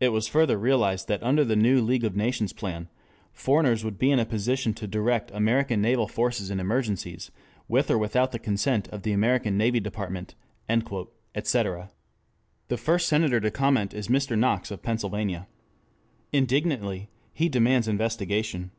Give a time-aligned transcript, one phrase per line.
[0.00, 2.88] "It was further realized that under the new league of nations plan
[3.32, 7.30] foreigners would be in a position to direct American Naval forces in emergencies
[7.68, 10.34] with or without the consent of the American Navy Department...."
[10.68, 11.10] etc.
[11.36, 11.92] (Italics mine).
[12.66, 14.36] The first Senator to comment is Mr.
[14.36, 15.46] Knox of Pennsylvania.
[16.32, 18.72] Indignantly he demands investigation.